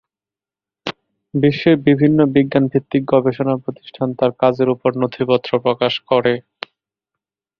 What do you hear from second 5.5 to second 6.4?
প্রকাশ করে।